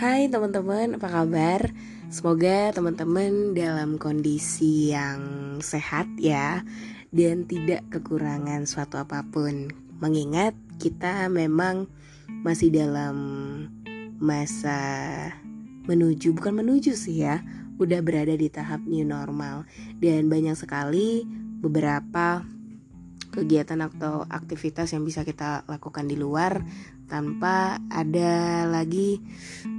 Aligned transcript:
Hai 0.00 0.32
teman-teman, 0.32 0.96
apa 0.96 1.12
kabar? 1.12 1.76
Semoga 2.08 2.72
teman-teman 2.72 3.52
dalam 3.52 4.00
kondisi 4.00 4.96
yang 4.96 5.20
sehat 5.60 6.08
ya 6.16 6.64
Dan 7.12 7.44
tidak 7.44 7.84
kekurangan 7.92 8.64
suatu 8.64 8.96
apa 8.96 9.20
pun. 9.28 9.68
Mengingat 10.00 10.56
kita 10.80 11.28
memang 11.28 11.84
masih 12.40 12.72
dalam 12.72 13.16
masa 14.16 14.80
menuju 15.84 16.32
Bukan 16.32 16.64
menuju 16.64 16.96
sih 16.96 17.20
ya 17.20 17.44
Udah 17.76 18.00
berada 18.00 18.32
di 18.32 18.48
tahap 18.48 18.80
new 18.88 19.04
normal. 19.04 19.68
Dan 20.00 20.32
banyak 20.32 20.56
sekali 20.56 21.28
beberapa 21.60 22.40
kegiatan 23.36 23.78
atau 23.84 24.26
aktivitas 24.26 24.90
yang 24.96 25.04
bisa 25.06 25.22
kita 25.22 25.62
lakukan 25.70 26.08
di 26.08 26.18
luar 26.18 26.64
tanpa 27.10 27.82
ada 27.90 28.64
lagi 28.70 29.18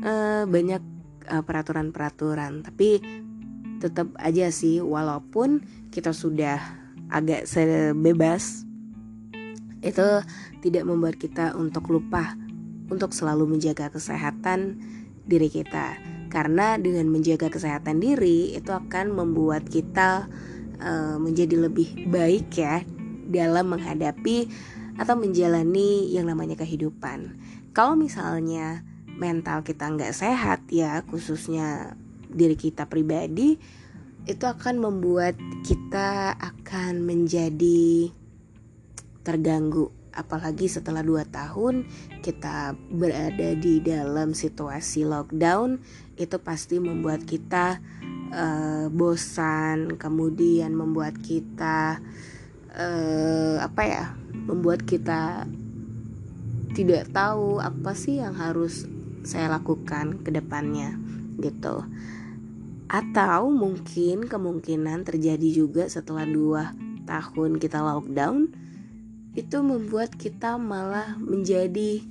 uh, 0.03 0.44
banyak 0.44 0.84
uh, 1.31 1.41
peraturan-peraturan. 1.41 2.67
Tapi 2.67 2.99
tetap 3.80 4.13
aja 4.20 4.52
sih 4.53 4.84
walaupun 4.84 5.63
kita 5.89 6.12
sudah 6.12 6.59
agak 7.09 7.49
sebebas 7.49 8.67
itu 9.81 10.08
tidak 10.62 10.84
membuat 10.86 11.17
kita 11.17 11.58
untuk 11.58 11.89
lupa 11.89 12.38
untuk 12.91 13.16
selalu 13.16 13.58
menjaga 13.58 13.89
kesehatan 13.89 14.77
diri 15.25 15.48
kita. 15.50 15.98
Karena 16.27 16.77
dengan 16.77 17.09
menjaga 17.09 17.50
kesehatan 17.50 18.00
diri 18.00 18.53
itu 18.55 18.72
akan 18.72 19.16
membuat 19.16 19.67
kita 19.67 20.30
uh, 20.80 21.17
menjadi 21.17 21.67
lebih 21.67 22.08
baik 22.08 22.52
ya 22.55 22.84
dalam 23.31 23.72
menghadapi 23.72 24.52
atau 25.01 25.17
menjalani 25.17 26.13
yang 26.13 26.29
namanya 26.29 26.53
kehidupan. 26.61 27.41
Kalau 27.73 27.97
misalnya 27.97 28.85
mental 29.17 29.66
kita 29.66 29.89
nggak 29.89 30.13
sehat 30.13 30.69
ya, 30.69 31.02
khususnya 31.09 31.97
diri 32.30 32.53
kita 32.53 32.85
pribadi, 32.85 33.58
itu 34.30 34.45
akan 34.45 34.77
membuat 34.77 35.33
kita 35.66 36.38
akan 36.38 37.02
menjadi 37.02 38.13
terganggu. 39.25 39.89
Apalagi 40.11 40.67
setelah 40.67 41.02
dua 41.02 41.23
tahun 41.25 41.88
kita 42.21 42.77
berada 42.93 43.55
di 43.58 43.81
dalam 43.81 44.38
situasi 44.38 45.08
lockdown, 45.08 45.81
itu 46.19 46.38
pasti 46.38 46.77
membuat 46.77 47.25
kita 47.25 47.81
uh, 48.36 48.86
bosan, 48.91 49.95
kemudian 49.95 50.75
membuat 50.75 51.15
kita 51.17 52.03
apa 53.61 53.81
ya 53.83 54.03
membuat 54.31 54.88
kita 54.88 55.44
tidak 56.72 57.11
tahu 57.11 57.59
apa 57.59 57.91
sih 57.91 58.23
yang 58.23 58.31
harus 58.31 58.88
saya 59.27 59.52
lakukan 59.52 60.23
ke 60.23 60.31
depannya 60.31 60.95
gitu. 61.38 61.83
Atau 62.92 63.52
mungkin 63.52 64.27
kemungkinan 64.27 65.08
terjadi 65.08 65.49
juga 65.52 65.88
setelah 65.88 66.27
dua 66.27 66.75
tahun 67.08 67.59
kita 67.59 67.80
lockdown 67.80 68.52
itu 69.36 69.58
membuat 69.64 70.16
kita 70.16 70.59
malah 70.59 71.16
menjadi 71.19 72.03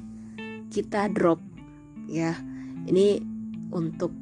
kita 0.73 1.09
drop 1.13 1.41
ya. 2.09 2.37
Ini 2.89 3.21
untuk 3.73 4.13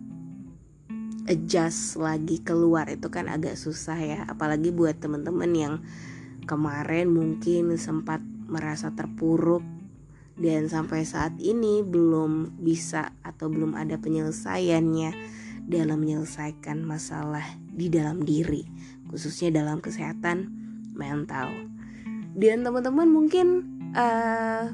adjust 1.28 2.00
lagi 2.00 2.40
keluar 2.40 2.88
itu 2.88 3.06
kan 3.12 3.28
agak 3.28 3.54
susah 3.54 4.00
ya 4.00 4.24
apalagi 4.26 4.72
buat 4.72 4.96
teman-teman 4.96 5.52
yang 5.52 5.74
kemarin 6.48 7.12
mungkin 7.12 7.76
sempat 7.76 8.24
merasa 8.48 8.88
terpuruk 8.96 9.60
dan 10.40 10.70
sampai 10.72 11.04
saat 11.04 11.36
ini 11.36 11.84
belum 11.84 12.56
bisa 12.64 13.12
atau 13.20 13.52
belum 13.52 13.76
ada 13.76 14.00
penyelesaiannya 14.00 15.12
dalam 15.68 16.00
menyelesaikan 16.00 16.80
masalah 16.80 17.44
di 17.68 17.92
dalam 17.92 18.24
diri, 18.24 18.64
khususnya 19.12 19.52
dalam 19.52 19.84
kesehatan 19.84 20.48
mental. 20.96 21.52
Dan 22.32 22.64
teman-teman 22.64 23.10
mungkin 23.10 23.46
uh, 23.92 24.72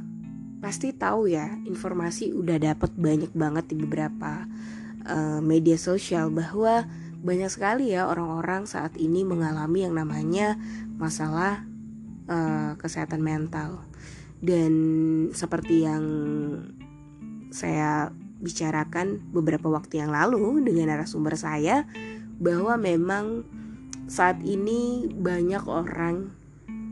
pasti 0.63 0.95
tahu 0.95 1.33
ya, 1.33 1.51
informasi 1.67 2.31
udah 2.31 2.61
dapat 2.61 2.95
banyak 2.95 3.33
banget 3.35 3.75
di 3.75 3.77
beberapa 3.81 4.47
uh, 5.09 5.41
media 5.43 5.81
sosial 5.81 6.31
bahwa 6.31 6.87
banyak 7.25 7.49
sekali 7.49 7.97
ya 7.97 8.05
orang-orang 8.05 8.69
saat 8.69 9.01
ini 9.01 9.25
mengalami 9.25 9.89
yang 9.89 9.97
namanya 9.97 10.61
masalah 11.01 11.65
uh, 12.29 12.77
kesehatan 12.77 13.25
mental. 13.25 13.81
Dan 14.45 14.73
seperti 15.33 15.89
yang 15.89 16.05
saya 17.49 18.13
bicarakan 18.45 19.25
beberapa 19.33 19.73
waktu 19.73 20.05
yang 20.05 20.13
lalu 20.13 20.61
dengan 20.61 20.93
narasumber 20.93 21.33
saya 21.41 21.89
bahwa 22.37 22.77
memang 22.77 23.49
saat 24.05 24.45
ini 24.45 25.09
banyak 25.09 25.65
orang 25.65 26.29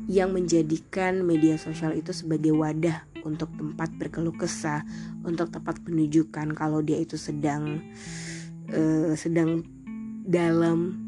yang 0.09 0.33
menjadikan 0.33 1.21
media 1.29 1.61
sosial 1.61 1.93
itu 1.93 2.17
sebagai 2.17 2.57
wadah 2.57 3.05
untuk 3.23 3.53
tempat 3.53 3.93
berkeluh 4.01 4.35
kesah, 4.35 4.83
untuk 5.23 5.53
tempat 5.53 5.79
menunjukkan 5.85 6.57
kalau 6.57 6.81
dia 6.81 6.99
itu 6.99 7.21
sedang 7.21 7.85
uh, 8.73 9.13
sedang 9.13 9.63
dalam 10.23 10.99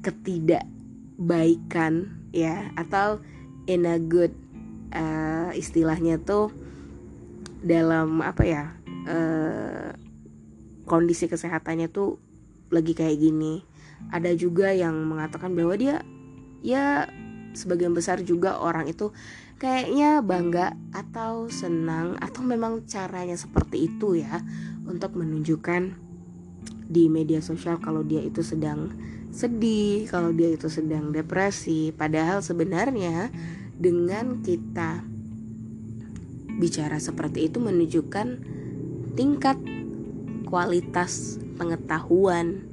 ketidak 0.00 0.64
baikan 1.20 2.16
ya 2.32 2.72
atau 2.74 3.20
in 3.68 3.84
a 3.84 4.00
good 4.00 4.32
uh, 4.96 5.52
istilahnya 5.52 6.16
tuh 6.20 6.48
dalam 7.60 8.24
apa 8.24 8.42
ya 8.48 8.64
uh, 9.04 9.92
kondisi 10.88 11.28
kesehatannya 11.28 11.92
tuh 11.92 12.16
lagi 12.72 12.96
kayak 12.96 13.20
gini. 13.20 13.62
Ada 14.10 14.32
juga 14.32 14.72
yang 14.72 14.96
mengatakan 15.06 15.52
bahwa 15.52 15.76
dia 15.76 16.00
ya 16.64 17.04
sebagian 17.52 17.92
besar 17.92 18.24
juga 18.24 18.56
orang 18.58 18.88
itu 18.88 19.12
kayaknya 19.60 20.24
bangga 20.24 20.72
atau 20.96 21.52
senang 21.52 22.16
atau 22.16 22.40
memang 22.40 22.88
caranya 22.88 23.36
seperti 23.36 23.92
itu 23.92 24.16
ya 24.16 24.40
untuk 24.88 25.20
menunjukkan 25.20 26.09
di 26.90 27.06
media 27.06 27.38
sosial 27.38 27.78
kalau 27.78 28.02
dia 28.02 28.18
itu 28.18 28.42
sedang 28.42 28.90
sedih, 29.30 30.10
kalau 30.10 30.34
dia 30.34 30.50
itu 30.50 30.66
sedang 30.66 31.14
depresi, 31.14 31.94
padahal 31.94 32.42
sebenarnya 32.42 33.30
dengan 33.78 34.42
kita 34.42 35.06
bicara 36.58 36.98
seperti 36.98 37.46
itu 37.46 37.62
menunjukkan 37.62 38.28
tingkat 39.14 39.56
kualitas 40.50 41.38
pengetahuan 41.54 42.66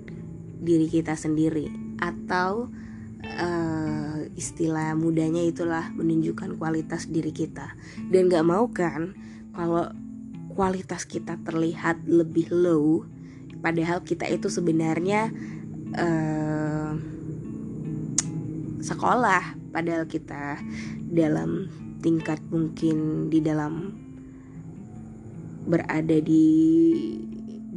diri 0.57 0.89
kita 0.89 1.13
sendiri 1.13 1.69
atau 2.01 2.73
uh, 3.21 4.17
istilah 4.33 4.97
mudanya 4.97 5.45
itulah 5.45 5.93
menunjukkan 5.93 6.57
kualitas 6.57 7.05
diri 7.05 7.29
kita. 7.29 7.77
Dan 8.09 8.33
gak 8.33 8.43
mau 8.49 8.65
kan 8.73 9.13
kalau 9.53 9.93
kualitas 10.57 11.05
kita 11.05 11.37
terlihat 11.45 12.01
lebih 12.09 12.49
low 12.49 13.05
padahal 13.59 14.05
kita 14.05 14.29
itu 14.29 14.47
sebenarnya 14.47 15.33
uh, 15.97 16.91
sekolah. 18.81 19.57
Padahal 19.71 20.09
kita 20.09 20.57
dalam 21.11 21.69
tingkat 22.01 22.41
mungkin 22.49 23.27
di 23.29 23.43
dalam 23.43 23.93
berada 25.67 26.17
di 26.23 26.47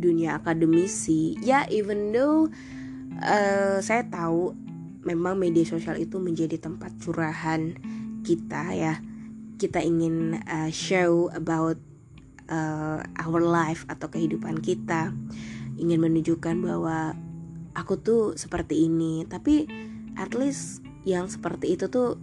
dunia 0.01 0.41
akademisi. 0.41 1.37
Ya 1.43 1.67
even 1.69 2.15
though 2.15 2.49
uh, 3.21 3.79
saya 3.83 4.07
tahu 4.09 4.55
memang 5.05 5.37
media 5.41 5.67
sosial 5.67 5.99
itu 5.99 6.17
menjadi 6.21 6.57
tempat 6.57 6.95
curahan 7.03 7.75
kita 8.25 8.73
ya. 8.77 8.95
Kita 9.61 9.85
ingin 9.85 10.41
uh, 10.49 10.73
show 10.73 11.29
about 11.37 11.77
uh, 12.49 13.05
our 13.21 13.41
life 13.45 13.85
atau 13.93 14.09
kehidupan 14.09 14.65
kita 14.65 15.13
ingin 15.81 16.05
menunjukkan 16.05 16.57
bahwa 16.61 17.17
aku 17.73 17.97
tuh 17.99 18.23
seperti 18.37 18.87
ini. 18.87 19.25
Tapi 19.25 19.65
at 20.21 20.37
least 20.37 20.85
yang 21.09 21.27
seperti 21.27 21.75
itu 21.75 21.89
tuh 21.89 22.21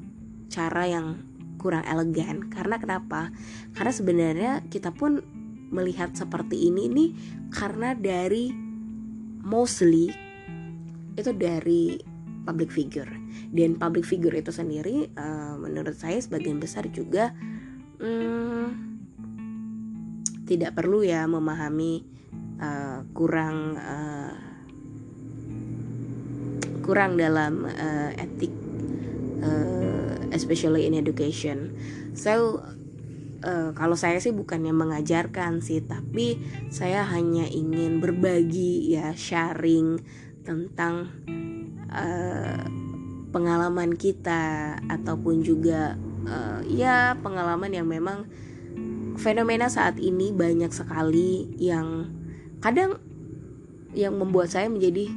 cara 0.48 0.86
yang 0.86 1.22
kurang 1.58 1.84
elegan. 1.90 2.48
Karena 2.54 2.78
kenapa? 2.78 3.34
Karena 3.74 3.92
sebenarnya 3.92 4.52
kita 4.70 4.94
pun 4.94 5.20
melihat 5.68 6.16
seperti 6.16 6.72
ini 6.72 6.88
nih 6.88 7.10
karena 7.52 7.92
dari 7.92 8.56
mostly 9.44 10.08
itu 11.18 11.32
dari 11.36 12.00
public 12.48 12.72
figure. 12.72 13.10
Dan 13.52 13.76
public 13.76 14.08
figure 14.08 14.34
itu 14.38 14.54
sendiri 14.54 15.12
uh, 15.20 15.60
menurut 15.60 15.98
saya 15.98 16.22
sebagian 16.22 16.62
besar 16.62 16.88
juga 16.88 17.36
hmm, 18.00 18.88
tidak 20.48 20.80
perlu 20.80 21.04
ya 21.04 21.28
memahami 21.28 22.17
uh, 22.62 23.06
kurang 23.14 23.78
uh, 23.78 24.34
kurang 26.86 27.20
dalam 27.20 27.68
uh, 27.68 28.12
etik 28.16 28.54
uh, 29.44 30.16
especially 30.32 30.88
in 30.88 30.96
education. 30.96 31.76
So 32.16 32.64
uh, 33.44 33.72
kalau 33.76 34.00
saya 34.00 34.18
sih 34.24 34.34
bukannya 34.34 34.74
mengajarkan 34.74 35.60
sih 35.62 35.84
tapi 35.84 36.40
saya 36.72 37.06
hanya 37.06 37.46
ingin 37.46 38.00
berbagi 38.00 38.96
ya 38.96 39.14
sharing 39.14 40.02
tentang 40.48 41.12
uh, 41.92 42.64
pengalaman 43.36 43.94
kita 43.94 44.80
ataupun 44.88 45.44
juga 45.44 46.00
uh, 46.26 46.64
ya 46.66 47.20
pengalaman 47.20 47.76
yang 47.76 47.88
memang 47.88 48.26
fenomena 49.20 49.68
saat 49.68 50.00
ini 50.00 50.32
banyak 50.32 50.72
sekali 50.72 51.52
yang 51.60 52.17
kadang 52.60 52.98
yang 53.98 54.14
membuat 54.18 54.54
saya 54.54 54.70
menjadi 54.70 55.10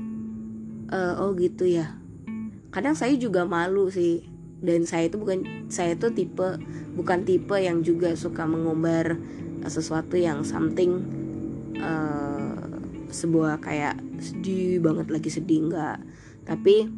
uh, 0.93 1.21
oh 1.21 1.33
gitu 1.37 1.69
ya. 1.69 1.97
Kadang 2.71 2.95
saya 2.95 3.17
juga 3.17 3.45
malu 3.45 3.91
sih. 3.91 4.27
Dan 4.61 4.85
saya 4.85 5.09
itu 5.09 5.17
bukan 5.17 5.73
saya 5.73 5.97
itu 5.97 6.13
tipe 6.13 6.61
bukan 6.93 7.25
tipe 7.25 7.57
yang 7.57 7.81
juga 7.81 8.13
suka 8.13 8.45
mengumbar 8.45 9.17
sesuatu 9.65 10.21
yang 10.21 10.45
something 10.45 11.01
uh, 11.81 12.61
sebuah 13.09 13.65
kayak 13.65 13.97
sedih 14.21 14.85
banget 14.85 15.09
lagi 15.09 15.33
sedih 15.33 15.65
enggak. 15.65 16.05
Tapi 16.45 16.93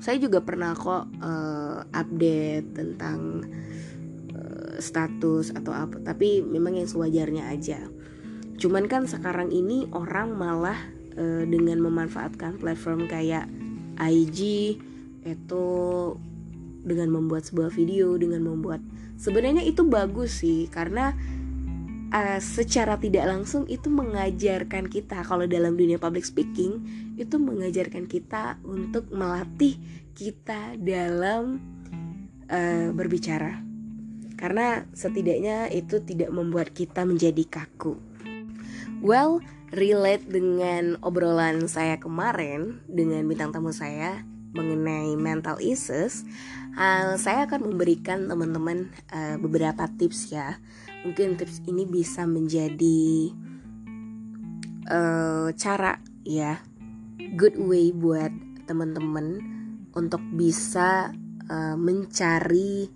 saya 0.00 0.16
juga 0.16 0.40
pernah 0.40 0.72
kok 0.72 1.12
uh, 1.20 1.84
update 1.92 2.72
tentang 2.72 3.44
uh, 4.32 4.80
status 4.80 5.52
atau 5.52 5.76
apa. 5.76 6.00
Tapi 6.00 6.40
memang 6.40 6.72
yang 6.72 6.88
sewajarnya 6.88 7.52
aja 7.52 7.84
cuman 8.58 8.90
kan 8.90 9.06
sekarang 9.06 9.54
ini 9.54 9.86
orang 9.94 10.34
malah 10.34 10.78
uh, 11.14 11.46
dengan 11.46 11.78
memanfaatkan 11.80 12.58
platform 12.58 13.06
kayak 13.06 13.46
IG 13.98 14.38
itu 15.22 15.66
dengan 16.82 17.08
membuat 17.10 17.46
sebuah 17.46 17.70
video 17.70 18.14
dengan 18.18 18.46
membuat 18.46 18.82
sebenarnya 19.18 19.62
itu 19.66 19.82
bagus 19.86 20.42
sih 20.42 20.66
karena 20.70 21.14
uh, 22.10 22.38
secara 22.42 22.98
tidak 22.98 23.26
langsung 23.30 23.66
itu 23.66 23.90
mengajarkan 23.90 24.86
kita 24.90 25.22
kalau 25.26 25.44
dalam 25.46 25.74
dunia 25.74 25.98
public 25.98 26.26
speaking 26.26 26.82
itu 27.18 27.36
mengajarkan 27.38 28.06
kita 28.06 28.58
untuk 28.62 29.10
melatih 29.10 29.78
kita 30.14 30.74
dalam 30.78 31.62
uh, 32.50 32.90
berbicara 32.94 33.68
karena 34.38 34.86
setidaknya 34.94 35.66
itu 35.74 35.98
tidak 36.06 36.30
membuat 36.30 36.70
kita 36.70 37.02
menjadi 37.02 37.42
kaku. 37.42 37.98
Well, 38.98 39.38
relate 39.70 40.26
dengan 40.26 40.98
obrolan 41.06 41.70
saya 41.70 42.02
kemarin 42.02 42.82
dengan 42.90 43.30
bintang 43.30 43.54
tamu 43.54 43.70
saya 43.70 44.26
mengenai 44.58 45.14
mental 45.14 45.62
issues, 45.62 46.26
uh, 46.74 47.14
saya 47.14 47.46
akan 47.46 47.70
memberikan 47.70 48.26
teman-teman 48.26 48.90
uh, 49.14 49.38
beberapa 49.38 49.86
tips 49.86 50.34
ya. 50.34 50.58
Mungkin 51.06 51.38
tips 51.38 51.62
ini 51.70 51.86
bisa 51.86 52.26
menjadi 52.26 53.30
uh, 54.90 55.54
cara 55.54 56.02
ya, 56.26 56.58
good 57.38 57.54
way 57.54 57.94
buat 57.94 58.34
teman-teman 58.66 59.38
untuk 59.94 60.20
bisa 60.34 61.14
uh, 61.46 61.78
mencari 61.78 62.90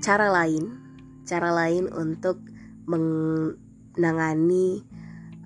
cara 0.00 0.32
lain, 0.32 0.72
cara 1.28 1.52
lain 1.52 1.84
untuk 1.92 2.40
menangani 3.98 4.86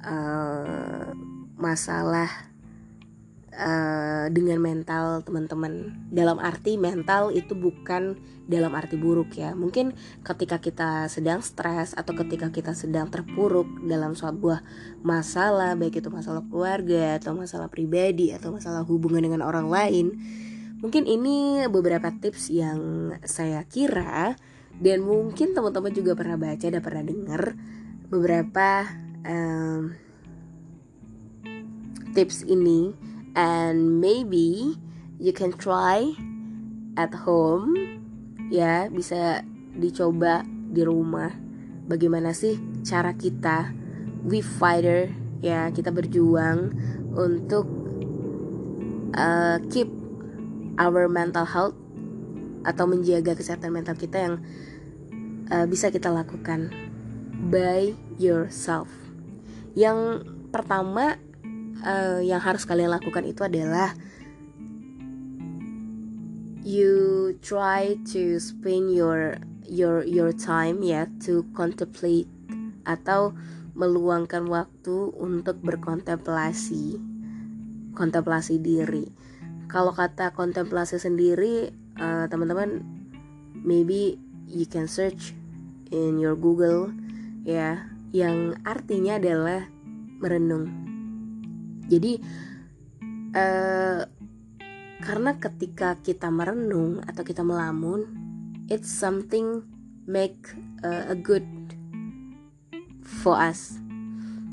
uh, 0.05 1.11
masalah 1.57 2.53
Uh, 3.53 4.33
dengan 4.33 4.57
mental 4.65 5.21
teman-teman. 5.29 5.93
Dalam 6.09 6.41
arti 6.41 6.81
mental 6.81 7.29
itu 7.37 7.53
bukan 7.53 8.17
dalam 8.49 8.73
arti 8.73 8.97
buruk 8.97 9.37
ya. 9.37 9.53
Mungkin 9.53 9.93
ketika 10.25 10.57
kita 10.57 11.05
sedang 11.13 11.45
stres 11.45 11.93
atau 11.93 12.17
ketika 12.17 12.49
kita 12.49 12.73
sedang 12.73 13.13
terpuruk 13.13 13.69
dalam 13.85 14.17
sebuah 14.17 14.65
masalah 15.05 15.77
baik 15.77 16.01
itu 16.01 16.09
masalah 16.09 16.41
keluarga 16.49 17.21
atau 17.21 17.37
masalah 17.37 17.69
pribadi 17.69 18.33
atau 18.33 18.57
masalah 18.57 18.89
hubungan 18.89 19.21
dengan 19.21 19.45
orang 19.45 19.69
lain 19.69 20.17
mungkin 20.83 21.07
ini 21.07 21.65
beberapa 21.71 22.11
tips 22.11 22.51
yang 22.51 23.15
saya 23.23 23.63
kira 23.71 24.35
dan 24.83 24.99
mungkin 25.07 25.55
teman-teman 25.55 25.95
juga 25.95 26.19
pernah 26.19 26.35
baca 26.35 26.67
dan 26.67 26.83
pernah 26.83 27.07
dengar 27.07 27.55
beberapa 28.13 28.85
um, 29.25 29.97
tips 32.13 32.45
ini. 32.45 32.93
And 33.33 34.05
maybe 34.05 34.77
you 35.17 35.33
can 35.33 35.57
try 35.57 36.13
at 37.01 37.17
home. 37.25 37.73
Ya 38.53 38.93
bisa 38.93 39.41
dicoba 39.73 40.45
di 40.45 40.85
rumah. 40.85 41.33
Bagaimana 41.89 42.37
sih 42.37 42.61
cara 42.85 43.17
kita 43.17 43.73
we 44.23 44.45
fighter 44.45 45.09
ya 45.43 45.73
kita 45.75 45.91
berjuang 45.91 46.77
untuk 47.17 47.67
uh, 49.17 49.59
keep 49.73 49.91
our 50.79 51.11
mental 51.11 51.43
health 51.43 51.75
atau 52.63 52.87
menjaga 52.87 53.35
kesehatan 53.35 53.75
mental 53.75 53.99
kita 53.99 54.17
yang 54.23 54.35
uh, 55.51 55.67
bisa 55.67 55.91
kita 55.91 56.15
lakukan 56.15 56.71
by 57.51 57.91
yourself. 58.21 58.87
Yang 59.75 60.29
pertama 60.55 61.19
uh, 61.83 62.21
yang 62.23 62.39
harus 62.39 62.63
kalian 62.63 62.93
lakukan 62.93 63.27
itu 63.27 63.43
adalah 63.43 63.97
you 66.63 67.35
try 67.43 67.99
to 68.07 68.39
spend 68.39 68.95
your 68.95 69.41
your 69.67 70.07
your 70.07 70.31
time 70.31 70.79
ya 70.85 71.11
to 71.19 71.43
contemplate 71.57 72.31
atau 72.87 73.35
meluangkan 73.73 74.47
waktu 74.47 75.11
untuk 75.17 75.59
berkontemplasi 75.65 77.01
kontemplasi 77.97 78.61
diri. 78.61 79.11
Kalau 79.67 79.97
kata 79.97 80.37
kontemplasi 80.37 81.01
sendiri 81.01 81.73
uh, 81.97 82.29
teman-teman 82.29 82.85
maybe 83.57 84.21
you 84.45 84.69
can 84.69 84.85
search 84.85 85.33
in 85.89 86.21
your 86.21 86.37
Google 86.37 86.93
ya 87.43 87.91
yang 88.15 88.59
artinya 88.63 89.19
adalah 89.19 89.67
merenung. 90.23 90.71
Jadi 91.91 92.23
uh, 93.35 94.01
karena 95.03 95.31
ketika 95.43 95.99
kita 95.99 96.31
merenung 96.31 97.03
atau 97.03 97.27
kita 97.27 97.43
melamun 97.43 98.07
it's 98.71 98.89
something 98.89 99.67
make 100.07 100.55
uh, 100.87 101.11
a 101.11 101.17
good 101.19 101.47
for 103.03 103.35
us. 103.35 103.79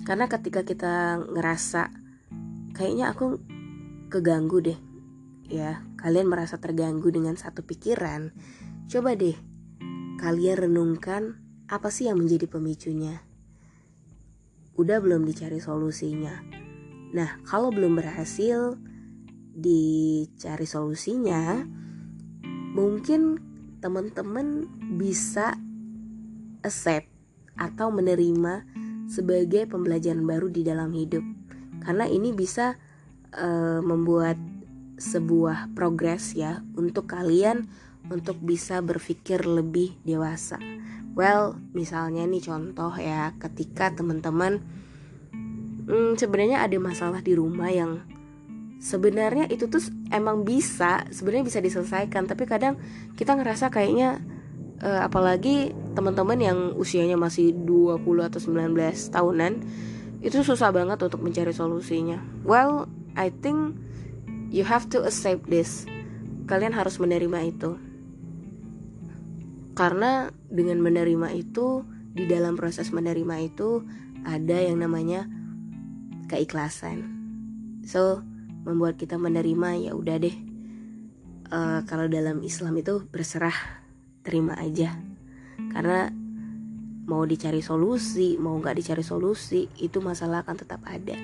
Karena 0.03 0.25
ketika 0.25 0.65
kita 0.65 1.21
ngerasa 1.29 1.93
kayaknya 2.73 3.13
aku 3.13 3.37
keganggu 4.09 4.73
deh. 4.73 4.79
Ya 5.49 5.81
kalian 5.99 6.31
merasa 6.31 6.55
terganggu 6.61 7.11
dengan 7.11 7.35
satu 7.35 7.65
pikiran 7.65 8.31
coba 8.89 9.13
deh 9.13 9.35
kalian 10.17 10.57
renungkan 10.57 11.37
apa 11.69 11.93
sih 11.93 12.09
yang 12.09 12.17
menjadi 12.17 12.49
pemicunya 12.49 13.21
udah 14.75 14.97
belum 14.99 15.23
dicari 15.23 15.61
solusinya 15.61 16.59
Nah, 17.09 17.41
kalau 17.41 17.73
belum 17.73 17.97
berhasil 17.97 18.77
dicari 19.57 20.67
solusinya, 20.69 21.65
mungkin 22.77 23.41
teman-teman 23.81 24.69
bisa 24.99 25.57
accept 26.61 27.09
atau 27.57 27.89
menerima 27.89 28.67
sebagai 29.09 29.65
pembelajaran 29.65 30.21
baru 30.21 30.53
di 30.53 30.61
dalam 30.61 30.93
hidup. 30.93 31.25
Karena 31.81 32.05
ini 32.05 32.29
bisa 32.29 32.77
uh, 33.33 33.81
membuat 33.81 34.37
sebuah 34.99 35.73
progres 35.73 36.35
ya 36.35 36.61
untuk 36.77 37.09
kalian 37.09 37.65
untuk 38.09 38.37
bisa 38.41 38.81
berpikir 38.81 39.45
lebih 39.45 39.97
dewasa. 40.03 40.57
Well, 41.17 41.57
misalnya 41.73 42.25
nih 42.25 42.43
contoh 42.45 42.93
ya, 42.97 43.33
ketika 43.41 43.93
teman-teman 43.93 44.61
hmm, 45.89 46.15
sebenarnya 46.15 46.61
ada 46.61 46.77
masalah 46.77 47.19
di 47.25 47.33
rumah 47.33 47.73
yang 47.73 48.05
sebenarnya 48.79 49.49
itu 49.51 49.67
tuh 49.67 49.83
emang 50.07 50.47
bisa 50.47 51.03
sebenarnya 51.11 51.51
bisa 51.51 51.59
diselesaikan 51.59 52.31
tapi 52.31 52.47
kadang 52.47 52.79
kita 53.19 53.35
ngerasa 53.35 53.67
kayaknya 53.67 54.23
uh, 54.79 55.03
apalagi 55.03 55.75
teman-teman 55.99 56.39
yang 56.39 56.59
usianya 56.79 57.19
masih 57.19 57.51
20 57.51 57.99
atau 58.23 58.39
19 58.39 58.79
tahunan 59.11 59.53
itu 60.23 60.37
susah 60.43 60.71
banget 60.71 60.99
untuk 60.99 61.19
mencari 61.19 61.51
solusinya. 61.51 62.23
Well 62.47 62.87
I 63.19 63.35
think 63.35 63.75
you 64.47 64.63
have 64.63 64.87
to 64.95 65.03
accept 65.03 65.51
this. 65.51 65.83
Kalian 66.47 66.71
harus 66.71 67.03
menerima 67.03 67.51
itu 67.51 67.88
karena 69.79 70.27
dengan 70.51 70.83
menerima 70.83 71.31
itu 71.39 71.87
di 72.11 72.27
dalam 72.27 72.59
proses 72.59 72.91
menerima 72.91 73.47
itu 73.47 73.87
ada 74.27 74.59
yang 74.59 74.83
namanya 74.83 75.23
keikhlasan. 76.27 77.07
So 77.87 78.19
membuat 78.67 78.99
kita 78.99 79.15
menerima 79.15 79.87
ya 79.87 79.95
udah 79.95 80.19
deh. 80.19 80.35
Uh, 81.47 81.79
kalau 81.87 82.11
dalam 82.11 82.43
Islam 82.43 82.75
itu 82.75 83.07
berserah 83.07 83.55
terima 84.19 84.59
aja. 84.59 84.99
Karena 85.71 86.11
mau 87.07 87.23
dicari 87.23 87.63
solusi 87.63 88.35
mau 88.35 88.59
nggak 88.59 88.75
dicari 88.75 89.01
solusi 89.01 89.63
itu 89.79 90.03
masalah 90.03 90.43
akan 90.43 90.59
tetap 90.59 90.83
ada. 90.83 91.15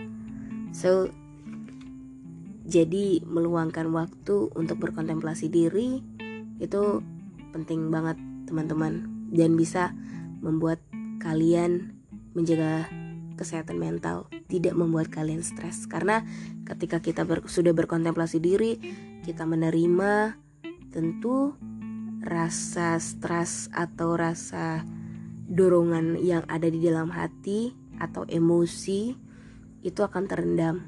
So 0.71 1.11
jadi 2.63 3.19
meluangkan 3.19 3.91
waktu 3.91 4.47
untuk 4.55 4.79
berkontemplasi 4.79 5.51
diri 5.51 5.99
itu 6.63 7.03
penting 7.51 7.91
banget 7.91 8.15
teman-teman 8.45 9.09
dan 9.33 9.57
bisa 9.57 9.91
membuat 10.39 10.79
kalian 11.19 11.97
menjaga 12.37 12.85
kesehatan 13.35 13.77
mental 13.77 14.31
tidak 14.47 14.73
membuat 14.77 15.11
kalian 15.11 15.43
stres. 15.43 15.85
Karena 15.89 16.23
ketika 16.63 17.03
kita 17.03 17.27
ber, 17.27 17.43
sudah 17.45 17.75
berkontemplasi 17.75 18.39
diri 18.39 18.79
kita 19.25 19.43
menerima 19.43 20.37
tentu 20.93 21.57
rasa 22.23 22.97
stres 23.01 23.67
atau 23.73 24.15
rasa 24.15 24.85
dorongan 25.45 26.17
yang 26.17 26.41
ada 26.49 26.65
di 26.65 26.81
dalam 26.81 27.13
hati 27.13 27.75
atau 28.01 28.25
emosi 28.25 29.13
itu 29.85 30.01
akan 30.01 30.25
terendam 30.25 30.81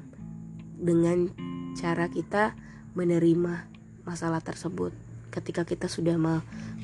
dengan 0.74 1.30
cara 1.78 2.10
kita 2.10 2.58
menerima 2.98 3.70
masalah 4.02 4.42
tersebut. 4.42 4.90
Ketika 5.30 5.62
kita 5.62 5.86
sudah 5.86 6.18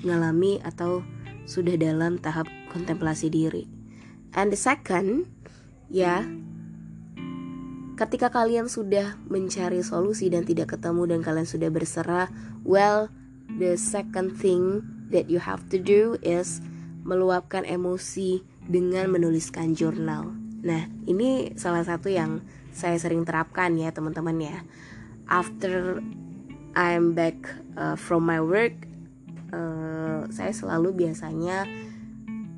mengalami 0.05 0.61
atau 0.63 1.03
sudah 1.49 1.77
dalam 1.81 2.21
tahap 2.21 2.49
kontemplasi 2.73 3.33
diri. 3.33 3.65
And 4.37 4.53
the 4.53 4.59
second, 4.59 5.29
ya, 5.89 6.25
ketika 7.95 8.29
kalian 8.29 8.67
sudah 8.67 9.17
mencari 9.31 9.81
solusi 9.81 10.29
dan 10.29 10.45
tidak 10.45 10.77
ketemu 10.77 11.17
dan 11.17 11.21
kalian 11.23 11.49
sudah 11.49 11.71
berserah, 11.71 12.29
well, 12.67 13.09
the 13.61 13.79
second 13.79 14.35
thing 14.35 14.83
that 15.13 15.31
you 15.31 15.39
have 15.39 15.63
to 15.71 15.79
do 15.79 16.19
is 16.25 16.59
meluapkan 17.05 17.63
emosi 17.69 18.43
dengan 18.65 19.13
menuliskan 19.13 19.77
jurnal. 19.77 20.33
Nah, 20.65 20.89
ini 21.05 21.53
salah 21.61 21.85
satu 21.85 22.09
yang 22.09 22.41
saya 22.73 22.97
sering 22.97 23.23
terapkan 23.29 23.77
ya 23.77 23.93
teman-teman 23.93 24.41
ya. 24.41 24.57
After 25.29 26.01
I'm 26.75 27.13
back 27.13 27.37
uh, 27.77 27.95
from 27.95 28.27
my 28.27 28.41
work, 28.41 28.75
uh, 29.53 30.25
saya 30.31 30.53
selalu 30.55 31.05
biasanya 31.05 31.69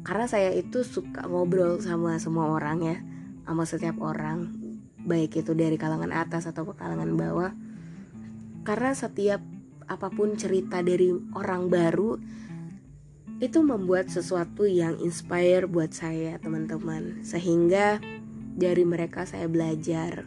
karena 0.07 0.31
saya 0.31 0.55
itu 0.55 0.87
suka 0.87 1.27
ngobrol 1.27 1.83
sama 1.83 2.15
semua 2.23 2.55
orang 2.55 2.79
ya, 2.79 2.97
sama 3.43 3.67
setiap 3.67 3.99
orang, 3.99 4.55
baik 5.03 5.43
itu 5.43 5.51
dari 5.51 5.75
kalangan 5.75 6.15
atas 6.15 6.47
atau 6.47 6.63
kalangan 6.79 7.11
bawah. 7.19 7.51
Karena 8.63 8.95
setiap 8.95 9.43
apa 9.91 10.07
pun 10.15 10.39
cerita 10.39 10.79
dari 10.83 11.11
orang 11.35 11.67
baru 11.67 12.23
itu 13.43 13.59
membuat 13.67 14.07
sesuatu 14.07 14.63
yang 14.67 14.95
inspire 15.03 15.67
buat 15.67 15.91
saya 15.91 16.39
teman-teman. 16.39 17.27
Sehingga 17.27 17.99
dari 18.55 18.87
mereka 18.87 19.27
saya 19.27 19.51
belajar. 19.51 20.23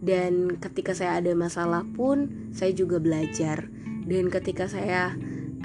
Dan 0.00 0.56
ketika 0.56 0.96
saya 0.96 1.20
ada 1.20 1.36
masalah 1.36 1.84
pun 1.84 2.48
saya 2.56 2.72
juga 2.72 2.96
belajar. 2.96 3.68
Dan 4.08 4.32
ketika 4.32 4.72
saya 4.72 5.12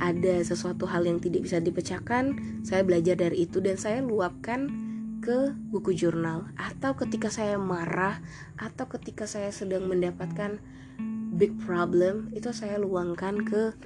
ada 0.01 0.41
sesuatu 0.41 0.89
hal 0.89 1.05
yang 1.05 1.21
tidak 1.21 1.45
bisa 1.45 1.61
dipecahkan 1.61 2.33
saya 2.65 2.81
belajar 2.81 3.13
dari 3.21 3.45
itu 3.45 3.61
dan 3.61 3.77
saya 3.77 4.01
luapkan 4.01 4.65
ke 5.21 5.53
buku 5.69 5.93
jurnal. 5.93 6.49
Atau 6.57 6.97
ketika 6.97 7.29
saya 7.29 7.61
marah 7.61 8.19
atau 8.57 8.89
ketika 8.89 9.29
saya 9.29 9.53
sedang 9.53 9.85
mendapatkan 9.85 10.57
big 11.37 11.53
problem 11.61 12.33
itu 12.33 12.49
saya 12.49 12.81
luangkan 12.81 13.45
ke 13.45 13.77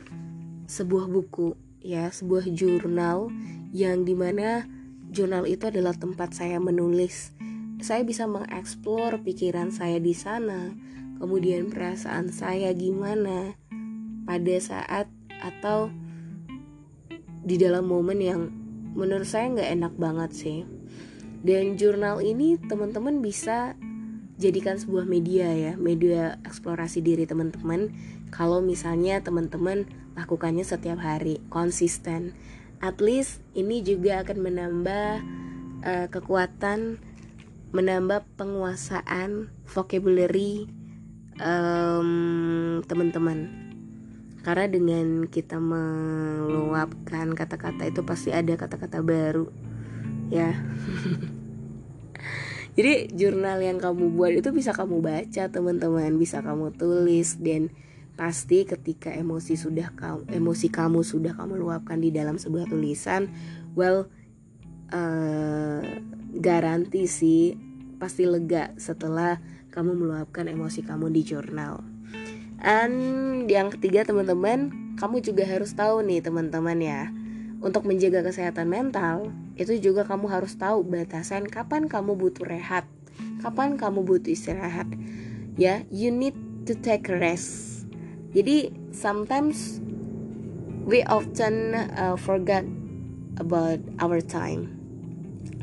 sebuah 0.65 1.11
buku 1.11 1.53
ya 1.85 2.09
sebuah 2.09 2.49
jurnal 2.49 3.29
yang 3.69 4.01
di 4.07 4.17
mana 4.17 4.65
jurnal 5.13 5.45
itu 5.45 5.67
adalah 5.67 5.93
tempat 5.93 6.31
saya 6.31 6.57
menulis. 6.57 7.35
Saya 7.83 8.07
bisa 8.07 8.23
mengeksplor 8.25 9.19
pikiran 9.21 9.69
saya 9.69 9.99
di 9.99 10.15
sana 10.15 10.71
kemudian 11.19 11.71
perasaan 11.71 12.31
saya 12.31 12.71
gimana 12.75 13.55
pada 14.25 14.55
saat 14.59 15.07
atau 15.43 15.91
di 17.45 17.61
dalam 17.61 17.85
momen 17.85 18.19
yang 18.19 18.49
menurut 18.97 19.29
saya 19.29 19.53
nggak 19.53 19.71
enak 19.77 19.93
banget 19.95 20.31
sih. 20.33 20.59
Dan 21.45 21.77
jurnal 21.77 22.25
ini 22.25 22.57
teman-teman 22.57 23.21
bisa 23.21 23.77
jadikan 24.35 24.75
sebuah 24.75 25.07
media 25.07 25.47
ya 25.53 25.73
media 25.77 26.41
eksplorasi 26.41 27.05
diri 27.05 27.29
teman-teman. 27.29 27.93
Kalau 28.33 28.59
misalnya 28.65 29.21
teman-teman 29.21 29.85
lakukannya 30.17 30.65
setiap 30.65 30.97
hari 30.99 31.39
konsisten. 31.53 32.33
At 32.83 32.99
least 32.99 33.39
ini 33.55 33.85
juga 33.85 34.25
akan 34.25 34.37
menambah 34.41 35.07
uh, 35.85 36.07
kekuatan 36.11 36.99
menambah 37.71 38.23
penguasaan 38.39 39.51
vocabulary 39.67 40.67
um, 41.39 42.79
teman-teman 42.87 43.64
karena 44.45 44.69
dengan 44.69 45.25
kita 45.25 45.57
meluapkan 45.57 47.33
kata-kata 47.33 47.89
itu 47.89 48.05
pasti 48.05 48.29
ada 48.29 48.53
kata-kata 48.53 49.01
baru 49.01 49.49
ya. 50.29 50.53
Jadi 52.77 53.09
jurnal 53.17 53.57
yang 53.65 53.81
kamu 53.81 54.13
buat 54.13 54.37
itu 54.37 54.53
bisa 54.53 54.69
kamu 54.75 55.01
baca 55.01 55.49
teman-teman. 55.49 56.13
Bisa 56.21 56.45
kamu 56.45 56.77
tulis 56.77 57.41
dan 57.41 57.73
pasti 58.13 58.69
ketika 58.69 59.09
emosi 59.11 59.57
sudah 59.59 59.91
kamu 59.91 60.29
emosi 60.31 60.67
kamu 60.71 61.03
sudah 61.03 61.35
kamu 61.35 61.59
luapkan 61.59 61.99
di 61.99 62.15
dalam 62.15 62.39
sebuah 62.39 62.71
tulisan 62.71 63.27
well 63.75 64.07
uh, 64.95 65.83
garanti 66.31 67.11
sih 67.11 67.59
pasti 67.99 68.23
lega 68.23 68.71
setelah 68.79 69.43
kamu 69.67 69.99
meluapkan 69.99 70.47
emosi 70.47 70.87
kamu 70.87 71.11
di 71.11 71.27
jurnal 71.27 71.94
and 72.61 72.95
yang 73.51 73.71
ketiga 73.73 74.07
teman-teman 74.07 74.71
kamu 74.95 75.19
juga 75.19 75.43
harus 75.43 75.75
tahu 75.75 76.03
nih 76.05 76.23
teman-teman 76.23 76.79
ya. 76.79 77.01
Untuk 77.63 77.87
menjaga 77.87 78.21
kesehatan 78.21 78.69
mental 78.69 79.33
itu 79.55 79.79
juga 79.79 80.05
kamu 80.05 80.29
harus 80.29 80.53
tahu 80.59 80.85
batasan 80.85 81.47
kapan 81.47 81.87
kamu 81.87 82.13
butuh 82.13 82.45
rehat 82.45 82.85
kapan 83.39 83.79
kamu 83.79 84.03
butuh 84.03 84.31
istirahat 84.31 84.87
ya. 85.59 85.83
You 85.91 86.11
need 86.11 86.35
to 86.67 86.73
take 86.75 87.07
rest. 87.07 87.83
Jadi 88.35 88.73
sometimes 88.91 89.79
we 90.83 91.05
often 91.07 91.75
uh, 91.95 92.19
forget 92.19 92.67
about 93.39 93.79
our 94.01 94.19
time. 94.19 94.75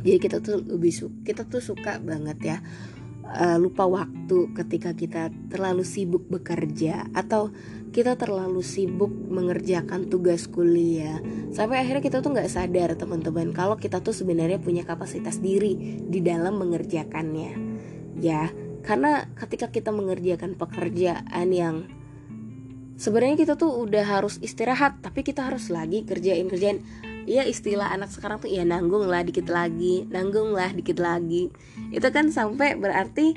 Jadi 0.02 0.18
kita 0.18 0.36
tuh 0.42 0.62
lebih 0.62 0.90
su 0.90 1.12
kita 1.22 1.46
tuh 1.46 1.62
suka 1.62 2.02
banget 2.02 2.38
ya 2.42 2.58
uh, 3.32 3.56
lupa 3.56 3.88
waktu 3.88 4.52
ketika 4.52 4.92
kita 4.92 5.32
terlalu 5.48 5.82
sibuk 5.82 6.28
bekerja 6.28 7.08
atau 7.16 7.50
kita 7.92 8.16
terlalu 8.16 8.64
sibuk 8.64 9.12
mengerjakan 9.12 10.08
tugas 10.08 10.48
kuliah. 10.48 11.20
Sampai 11.52 11.84
akhirnya 11.84 12.00
kita 12.00 12.24
tuh 12.24 12.32
nggak 12.32 12.48
sadar 12.48 12.96
teman-teman 12.96 13.52
kalau 13.52 13.76
kita 13.76 14.00
tuh 14.00 14.16
sebenarnya 14.16 14.56
punya 14.60 14.84
kapasitas 14.84 15.40
diri 15.40 16.00
di 16.00 16.20
dalam 16.24 16.56
mengerjakannya. 16.56 17.52
Ya 18.20 18.48
karena 18.82 19.30
ketika 19.38 19.70
kita 19.70 19.94
mengerjakan 19.94 20.58
pekerjaan 20.58 21.48
yang 21.52 21.86
sebenarnya 22.98 23.38
kita 23.38 23.54
tuh 23.54 23.82
udah 23.82 24.04
harus 24.04 24.38
istirahat 24.42 24.98
tapi 25.00 25.22
kita 25.22 25.46
harus 25.46 25.70
lagi 25.70 26.02
kerjain 26.02 26.50
kerjain 26.50 26.82
ya 27.28 27.46
istilah 27.46 27.94
anak 27.94 28.10
sekarang 28.10 28.42
tuh 28.42 28.50
ya 28.50 28.66
nanggung 28.66 29.06
lah 29.06 29.22
dikit 29.22 29.46
lagi 29.46 30.06
nanggung 30.10 30.54
lah 30.54 30.70
dikit 30.72 30.98
lagi. 30.98 31.50
Itu 31.94 32.08
kan 32.10 32.30
sampai 32.30 32.78
berarti 32.78 33.34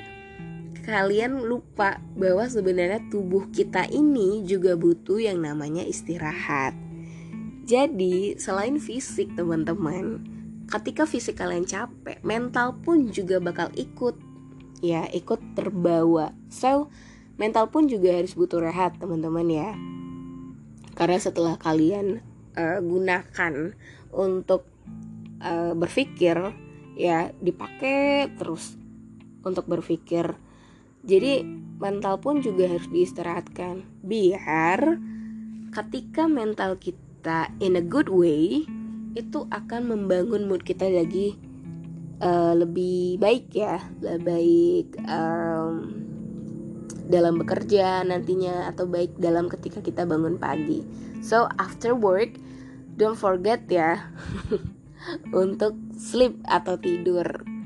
kalian 0.86 1.42
lupa 1.42 1.98
bahwa 2.14 2.46
sebenarnya 2.46 3.02
tubuh 3.10 3.50
kita 3.50 3.90
ini 3.90 4.46
juga 4.46 4.78
butuh 4.78 5.18
yang 5.18 5.42
namanya 5.42 5.82
istirahat. 5.82 6.78
Jadi 7.66 8.38
selain 8.38 8.78
fisik 8.78 9.34
teman-teman 9.34 10.22
ketika 10.70 11.02
fisik 11.02 11.42
kalian 11.42 11.66
capek 11.66 12.22
mental 12.22 12.78
pun 12.78 13.10
juga 13.10 13.42
bakal 13.42 13.70
ikut. 13.74 14.14
Ya 14.84 15.08
ikut 15.10 15.42
terbawa. 15.58 16.36
So 16.52 16.92
mental 17.34 17.74
pun 17.74 17.90
juga 17.90 18.14
harus 18.14 18.38
butuh 18.38 18.62
rehat 18.62 19.02
teman-teman 19.02 19.50
ya. 19.50 19.74
Karena 20.94 21.18
setelah 21.18 21.58
kalian 21.58 22.22
uh, 22.56 22.80
gunakan 22.80 23.76
untuk 24.16 24.66
uh, 25.44 25.76
berpikir 25.76 26.36
ya 26.96 27.30
dipakai 27.38 28.32
terus 28.40 28.74
untuk 29.44 29.68
berpikir. 29.68 30.34
Jadi 31.06 31.46
mental 31.78 32.18
pun 32.18 32.42
juga 32.42 32.66
harus 32.66 32.88
diistirahatkan. 32.90 33.86
Biar 34.02 34.98
ketika 35.70 36.26
mental 36.26 36.80
kita 36.80 37.54
in 37.62 37.78
a 37.78 37.84
good 37.84 38.10
way 38.10 38.66
itu 39.14 39.46
akan 39.48 39.92
membangun 39.92 40.50
mood 40.50 40.66
kita 40.66 40.90
lagi 40.90 41.38
uh, 42.18 42.58
lebih 42.58 43.22
baik 43.22 43.54
ya. 43.54 43.78
Lebih 44.02 44.24
baik 44.24 44.88
um, 45.06 46.05
dalam 47.06 47.38
bekerja 47.38 48.02
nantinya 48.02 48.66
atau 48.70 48.86
baik 48.86 49.18
dalam 49.18 49.46
ketika 49.46 49.80
kita 49.82 50.02
bangun 50.06 50.38
pagi. 50.38 50.82
So 51.22 51.46
after 51.58 51.94
work, 51.94 52.34
don't 52.98 53.18
forget 53.18 53.66
ya 53.70 54.10
untuk 55.32 55.78
sleep 55.94 56.42
atau 56.46 56.76
tidur 56.78 57.56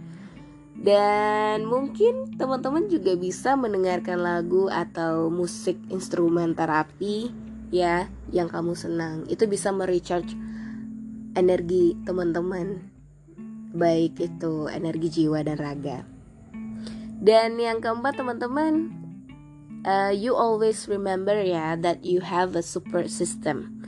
dan 0.80 1.68
mungkin 1.68 2.40
teman-teman 2.40 2.88
juga 2.88 3.12
bisa 3.12 3.52
mendengarkan 3.52 4.16
lagu 4.16 4.72
atau 4.72 5.28
musik 5.28 5.76
instrumen 5.92 6.56
terapi 6.56 7.28
ya 7.68 8.08
yang 8.32 8.48
kamu 8.48 8.72
senang. 8.72 9.28
Itu 9.28 9.44
bisa 9.44 9.76
merecharge 9.76 10.32
energi 11.36 12.00
teman-teman. 12.08 12.80
Baik 13.76 14.24
itu 14.24 14.72
energi 14.72 15.20
jiwa 15.20 15.44
dan 15.44 15.60
raga. 15.60 16.08
Dan 17.20 17.60
yang 17.60 17.84
keempat 17.84 18.16
teman-teman, 18.16 18.88
uh, 19.84 20.12
you 20.12 20.36
always 20.36 20.88
remember 20.88 21.36
ya 21.40 21.76
that 21.78 22.04
you 22.04 22.20
have 22.20 22.56
a 22.56 22.64
support 22.64 23.08
system. 23.08 23.80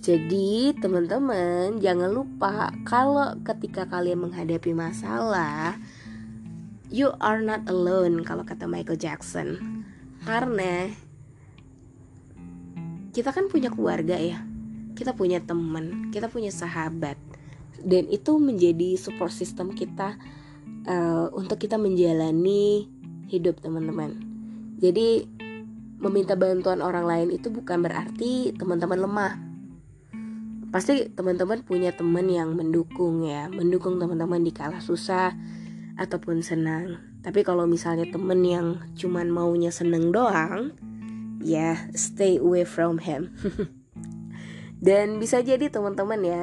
Jadi 0.00 0.72
teman-teman 0.80 1.76
jangan 1.76 2.08
lupa 2.08 2.72
kalau 2.88 3.36
ketika 3.44 3.84
kalian 3.84 4.24
menghadapi 4.24 4.72
masalah, 4.72 5.76
you 6.88 7.12
are 7.20 7.44
not 7.44 7.68
alone 7.68 8.24
kalau 8.24 8.40
kata 8.40 8.64
Michael 8.64 8.96
Jackson. 8.96 9.60
Karena 10.24 10.88
kita 13.12 13.32
kan 13.36 13.52
punya 13.52 13.68
keluarga 13.68 14.16
ya. 14.16 14.40
Kita 14.96 15.12
punya 15.12 15.40
teman 15.44 16.08
kita 16.08 16.32
punya 16.32 16.48
sahabat. 16.48 17.20
Dan 17.80 18.08
itu 18.08 18.36
menjadi 18.36 18.96
support 18.96 19.32
system 19.32 19.72
kita 19.72 20.16
uh, 20.88 21.28
untuk 21.32 21.60
kita 21.60 21.76
menjalani 21.76 22.88
hidup 23.28 23.60
teman-teman. 23.60 24.16
Jadi 24.80 25.39
meminta 26.00 26.34
bantuan 26.34 26.80
orang 26.80 27.04
lain 27.04 27.28
itu 27.30 27.52
bukan 27.52 27.84
berarti 27.84 28.56
teman-teman 28.56 29.00
lemah 29.04 29.32
pasti 30.70 31.10
teman-teman 31.12 31.66
punya 31.66 31.90
teman 31.92 32.30
yang 32.30 32.54
mendukung 32.54 33.26
ya 33.26 33.50
mendukung 33.50 33.98
teman-teman 33.98 34.40
di 34.40 34.54
kala 34.54 34.80
susah 34.80 35.34
ataupun 36.00 36.40
senang. 36.40 36.96
Tapi 37.20 37.44
kalau 37.44 37.68
misalnya 37.68 38.08
temen 38.08 38.40
yang 38.40 38.80
cuman 38.96 39.28
maunya 39.28 39.68
seneng 39.68 40.08
doang, 40.08 40.72
ya 41.44 41.76
stay 41.92 42.40
away 42.40 42.64
from 42.64 42.96
him. 42.96 43.36
Dan 44.86 45.20
bisa 45.20 45.44
jadi 45.44 45.68
teman-teman 45.68 46.20
ya, 46.24 46.42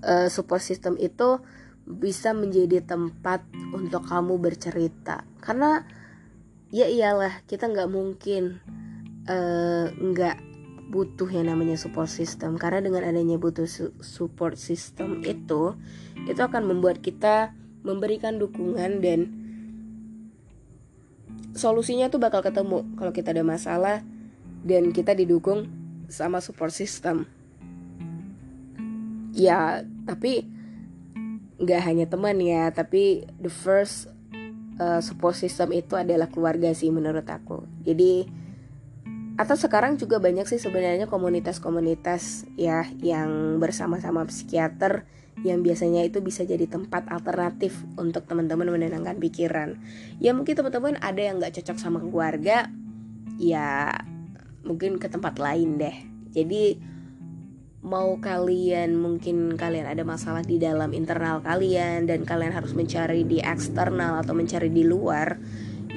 uh, 0.00 0.28
support 0.32 0.64
system 0.64 0.96
itu 0.96 1.44
bisa 1.84 2.32
menjadi 2.32 2.80
tempat 2.80 3.44
untuk 3.76 4.08
kamu 4.08 4.40
bercerita. 4.40 5.28
Karena 5.44 5.84
ya 6.68 6.86
iyalah 6.88 7.44
kita 7.48 7.68
nggak 7.68 7.88
mungkin 7.88 8.60
uh, 9.28 9.88
nggak 9.92 10.48
butuh 10.88 11.28
yang 11.28 11.52
namanya 11.52 11.76
support 11.76 12.08
system. 12.08 12.56
Karena 12.56 12.80
dengan 12.80 13.04
adanya 13.04 13.36
butuh 13.36 13.68
support 14.00 14.56
system 14.56 15.20
itu 15.22 15.76
itu 16.24 16.40
akan 16.40 16.64
membuat 16.64 17.04
kita 17.04 17.52
memberikan 17.84 18.40
dukungan 18.40 19.04
dan 19.04 19.20
solusinya 21.54 22.08
tuh 22.08 22.20
bakal 22.20 22.40
ketemu 22.40 22.84
kalau 22.96 23.12
kita 23.12 23.32
ada 23.36 23.44
masalah 23.44 24.00
dan 24.64 24.90
kita 24.90 25.12
didukung 25.12 25.68
sama 26.08 26.40
support 26.40 26.72
system. 26.72 27.28
Ya 29.36 29.84
tapi 30.08 30.48
nggak 31.58 31.82
hanya 31.84 32.06
teman 32.08 32.38
ya 32.40 32.70
tapi 32.70 33.28
the 33.42 33.50
first 33.52 34.08
uh, 34.78 35.02
support 35.04 35.34
system 35.34 35.74
itu 35.74 35.94
adalah 35.94 36.30
keluarga 36.30 36.72
sih 36.72 36.88
menurut 36.88 37.26
aku 37.26 37.66
jadi 37.84 38.26
atau 39.38 39.54
sekarang 39.54 39.94
juga 39.94 40.18
banyak 40.18 40.50
sih 40.50 40.58
sebenarnya 40.58 41.06
komunitas-komunitas 41.06 42.50
ya 42.58 42.82
yang 42.98 43.62
bersama-sama 43.62 44.26
psikiater 44.26 45.06
yang 45.46 45.62
biasanya 45.62 46.02
itu 46.02 46.18
bisa 46.18 46.42
jadi 46.42 46.66
tempat 46.66 47.06
alternatif 47.06 47.86
untuk 47.94 48.26
teman-teman 48.26 48.74
menenangkan 48.74 49.22
pikiran. 49.22 49.78
Ya 50.18 50.34
mungkin 50.34 50.58
teman-teman 50.58 50.98
ada 50.98 51.20
yang 51.22 51.38
nggak 51.38 51.54
cocok 51.62 51.78
sama 51.78 52.02
keluarga, 52.02 52.66
ya 53.38 53.94
mungkin 54.66 54.98
ke 54.98 55.06
tempat 55.06 55.38
lain 55.38 55.78
deh. 55.78 55.94
Jadi 56.34 56.82
mau 57.82 58.18
kalian 58.18 58.98
mungkin 58.98 59.54
kalian 59.54 59.86
ada 59.86 60.02
masalah 60.02 60.42
di 60.42 60.58
dalam 60.58 60.90
internal 60.90 61.38
kalian 61.40 62.10
dan 62.10 62.26
kalian 62.26 62.50
harus 62.50 62.74
mencari 62.74 63.22
di 63.22 63.38
eksternal 63.38 64.18
atau 64.18 64.34
mencari 64.34 64.68
di 64.68 64.82
luar, 64.82 65.38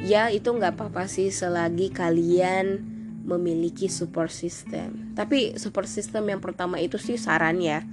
ya 0.06 0.30
itu 0.30 0.54
nggak 0.54 0.78
apa-apa 0.78 1.10
sih 1.10 1.34
selagi 1.34 1.90
kalian 1.90 2.82
memiliki 3.26 3.90
support 3.90 4.30
system. 4.34 5.14
Tapi 5.18 5.58
support 5.58 5.90
system 5.90 6.30
yang 6.30 6.42
pertama 6.42 6.78
itu 6.78 6.98
sih 7.02 7.18
saran 7.18 7.62
ya 7.62 7.86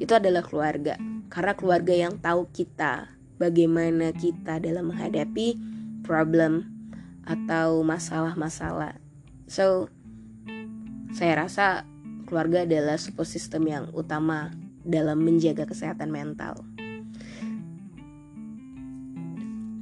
itu 0.00 0.16
adalah 0.16 0.40
keluarga. 0.40 0.96
Karena 1.30 1.52
keluarga 1.54 1.94
yang 1.94 2.18
tahu 2.18 2.48
kita, 2.50 3.12
bagaimana 3.38 4.10
kita 4.10 4.58
dalam 4.58 4.90
menghadapi 4.90 5.54
problem 6.02 6.66
atau 7.22 7.84
masalah-masalah. 7.86 8.98
So, 9.46 9.92
saya 11.14 11.46
rasa 11.46 11.86
keluarga 12.30 12.62
adalah 12.62 12.94
support 12.94 13.26
system 13.26 13.66
yang 13.66 13.90
utama 13.90 14.54
dalam 14.86 15.18
menjaga 15.18 15.66
kesehatan 15.66 16.14
mental. 16.14 16.62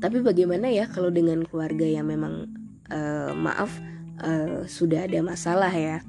Tapi 0.00 0.24
bagaimana 0.24 0.72
ya 0.72 0.88
kalau 0.88 1.12
dengan 1.12 1.44
keluarga 1.44 1.84
yang 1.84 2.08
memang 2.08 2.48
uh, 2.88 3.36
maaf 3.36 3.76
uh, 4.24 4.64
sudah 4.64 5.04
ada 5.04 5.20
masalah 5.20 5.70
ya? 5.70 6.00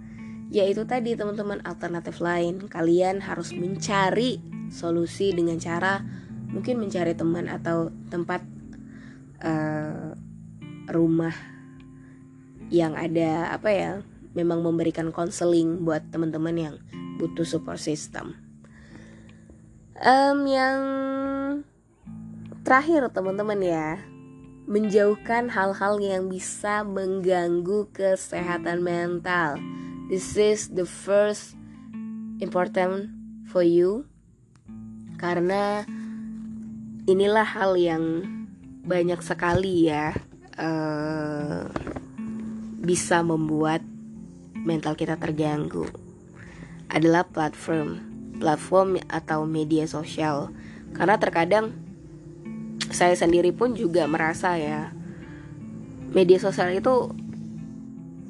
yaitu 0.49 0.81
tadi 0.89 1.13
teman-teman 1.13 1.61
alternatif 1.61 2.17
lain 2.17 2.65
kalian 2.65 3.21
harus 3.21 3.53
mencari 3.53 4.41
solusi 4.73 5.29
dengan 5.29 5.61
cara 5.61 6.01
mungkin 6.49 6.81
mencari 6.81 7.13
teman 7.13 7.45
atau 7.45 7.93
tempat 8.09 8.41
uh, 9.45 10.17
rumah 10.89 11.33
yang 12.73 12.97
ada 12.97 13.53
apa 13.53 13.69
ya 13.69 13.91
memang 14.37 14.61
memberikan 14.61 15.09
konseling 15.09 15.81
buat 15.85 16.05
teman-teman 16.13 16.55
yang 16.55 16.75
butuh 17.17 17.45
support 17.45 17.81
system. 17.81 18.37
Um, 19.99 20.47
yang 20.47 20.79
terakhir 22.63 23.09
teman-teman 23.11 23.59
ya. 23.59 23.99
Menjauhkan 24.69 25.49
hal-hal 25.49 25.97
yang 25.97 26.29
bisa 26.29 26.85
mengganggu 26.85 27.89
kesehatan 27.89 28.85
mental. 28.85 29.57
This 30.13 30.37
is 30.37 30.69
the 30.69 30.85
first 30.85 31.57
important 32.37 33.09
for 33.49 33.65
you. 33.65 34.05
Karena 35.17 35.83
inilah 37.09 37.49
hal 37.49 37.73
yang 37.73 38.21
banyak 38.85 39.19
sekali 39.25 39.89
ya 39.89 40.13
uh, 40.61 41.65
bisa 42.85 43.25
membuat 43.25 43.81
mental 44.63 44.95
kita 44.95 45.15
terganggu 45.15 45.87
adalah 46.89 47.27
platform 47.27 47.99
platform 48.39 48.99
atau 49.11 49.43
media 49.43 49.85
sosial 49.85 50.51
karena 50.95 51.19
terkadang 51.19 51.75
saya 52.89 53.13
sendiri 53.13 53.53
pun 53.53 53.77
juga 53.77 54.09
merasa 54.09 54.57
ya 54.57 54.95
media 56.09 56.41
sosial 56.41 56.73
itu 56.73 57.13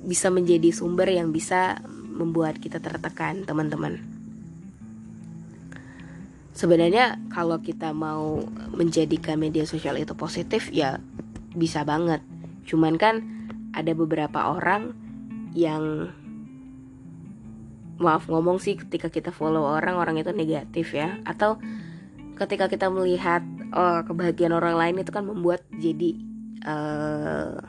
bisa 0.04 0.32
menjadi 0.34 0.74
sumber 0.74 1.12
yang 1.12 1.32
bisa 1.32 1.80
membuat 2.20 2.60
kita 2.60 2.84
tertekan, 2.84 3.48
teman-teman. 3.48 4.04
Sebenarnya 6.52 7.16
kalau 7.32 7.64
kita 7.64 7.96
mau 7.96 8.44
menjadikan 8.76 9.40
media 9.40 9.64
sosial 9.64 9.96
itu 9.96 10.12
positif 10.18 10.68
ya 10.76 11.00
bisa 11.56 11.88
banget. 11.88 12.20
Cuman 12.68 13.00
kan 13.00 13.24
ada 13.72 13.96
beberapa 13.96 14.52
orang 14.52 14.92
yang 15.66 16.14
maaf 18.00 18.32
ngomong 18.32 18.64
sih 18.64 18.80
ketika 18.80 19.12
kita 19.12 19.36
follow 19.36 19.68
orang 19.68 20.00
orang 20.00 20.16
itu 20.16 20.32
negatif 20.32 20.96
ya. 20.96 21.20
Atau 21.28 21.60
ketika 22.40 22.72
kita 22.72 22.88
melihat 22.88 23.44
oh, 23.76 24.02
kebahagiaan 24.08 24.56
orang 24.56 24.80
lain 24.80 24.96
itu 25.04 25.12
kan 25.12 25.28
membuat 25.28 25.68
jadi 25.76 26.16
uh, 26.64 27.60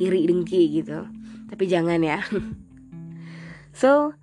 iri 0.00 0.24
dengki 0.24 0.80
gitu. 0.80 1.04
Tapi 1.52 1.64
jangan 1.68 2.00
ya. 2.00 2.20
So 3.74 4.14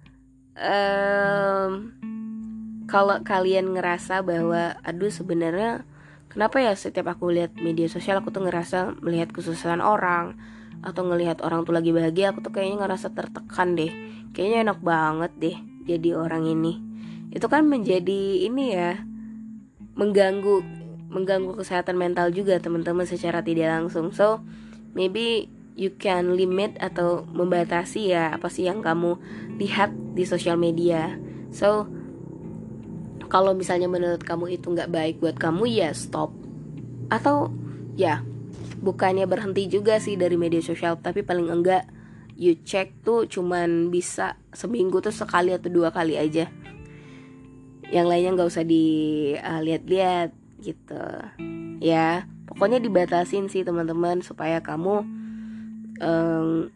um, 0.56 1.92
kalau 2.88 3.20
kalian 3.24 3.76
ngerasa 3.76 4.24
bahwa 4.24 4.80
aduh 4.84 5.12
sebenarnya 5.12 5.84
kenapa 6.32 6.64
ya 6.64 6.72
setiap 6.72 7.12
aku 7.12 7.36
lihat 7.36 7.56
media 7.60 7.92
sosial 7.92 8.24
aku 8.24 8.32
tuh 8.32 8.48
ngerasa 8.48 9.00
melihat 9.04 9.36
kesusahan 9.36 9.84
orang 9.84 10.40
atau 10.82 11.06
ngelihat 11.06 11.46
orang 11.46 11.62
tuh 11.64 11.74
lagi 11.78 11.94
bahagia 11.94 12.34
aku 12.34 12.42
tuh 12.42 12.54
kayaknya 12.54 12.86
ngerasa 12.86 13.14
tertekan 13.14 13.78
deh. 13.78 13.92
Kayaknya 14.34 14.58
enak 14.70 14.80
banget 14.82 15.32
deh 15.38 15.58
jadi 15.86 16.10
orang 16.18 16.50
ini. 16.50 16.82
Itu 17.32 17.48
kan 17.48 17.70
menjadi 17.70 18.46
ini 18.46 18.66
ya 18.76 19.00
mengganggu 19.96 20.82
mengganggu 21.12 21.60
kesehatan 21.60 22.00
mental 22.00 22.32
juga 22.32 22.58
teman-teman 22.58 23.06
secara 23.06 23.44
tidak 23.44 23.70
langsung. 23.70 24.10
So 24.16 24.42
maybe 24.96 25.52
you 25.76 25.94
can 25.96 26.36
limit 26.36 26.80
atau 26.80 27.24
membatasi 27.28 28.12
ya 28.16 28.36
apa 28.36 28.48
sih 28.52 28.68
yang 28.68 28.84
kamu 28.84 29.20
lihat 29.60 29.92
di 30.16 30.24
sosial 30.26 30.58
media. 30.58 31.16
So 31.52 31.88
kalau 33.32 33.56
misalnya 33.56 33.88
menurut 33.88 34.24
kamu 34.28 34.60
itu 34.60 34.68
nggak 34.72 34.92
baik 34.92 35.16
buat 35.24 35.38
kamu 35.40 35.68
ya 35.72 35.92
stop. 35.96 36.36
Atau 37.12 37.52
ya 38.00 38.24
bukannya 38.82 39.30
berhenti 39.30 39.70
juga 39.70 40.02
sih 40.02 40.18
dari 40.18 40.36
media 40.36 40.60
sosial 40.60 40.98
tapi 40.98 41.22
paling 41.22 41.48
enggak 41.54 41.86
you 42.42 42.58
check 42.66 42.90
tuh 43.06 43.30
cuman 43.30 43.94
bisa 43.94 44.34
seminggu 44.50 44.98
tuh 44.98 45.14
sekali 45.14 45.54
atau 45.54 45.70
dua 45.70 45.94
kali 45.94 46.18
aja. 46.18 46.50
Yang 47.94 48.08
lainnya 48.10 48.32
nggak 48.34 48.50
usah 48.50 48.66
dilihat-lihat 48.66 50.30
uh, 50.34 50.40
gitu. 50.66 51.06
Ya 51.78 52.26
pokoknya 52.50 52.82
dibatasin 52.82 53.46
sih 53.46 53.62
teman-teman 53.62 54.26
supaya 54.26 54.58
kamu 54.64 55.06
um, 56.02 56.74